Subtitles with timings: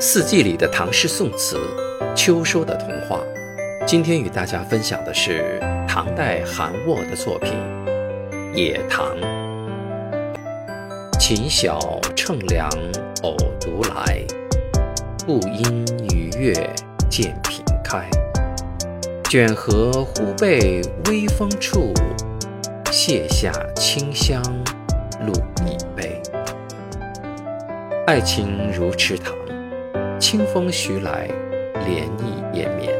[0.00, 1.58] 四季里的唐诗宋词，
[2.14, 3.20] 秋收的童话。
[3.84, 5.58] 今天与大家分享的是
[5.88, 7.52] 唐代韩沃的作品
[8.54, 9.08] 《野塘》。
[11.18, 12.70] 琴晓乘凉
[13.24, 14.24] 偶独来，
[15.26, 15.84] 不因
[16.14, 16.52] 与月
[17.10, 18.08] 见平开。
[19.28, 21.92] 卷荷忽被微风触，
[22.92, 24.40] 卸下清香
[25.26, 25.32] 露
[25.66, 26.22] 一杯。
[28.06, 29.34] 爱情如池塘。
[30.18, 31.30] 清风徐来，
[31.74, 32.97] 涟漪延绵。